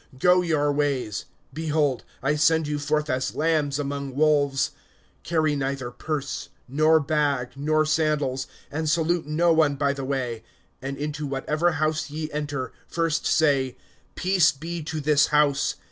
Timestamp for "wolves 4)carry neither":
4.15-5.91